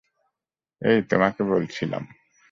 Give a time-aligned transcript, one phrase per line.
[0.81, 2.03] এই, তোমাকে বলেছিলাম।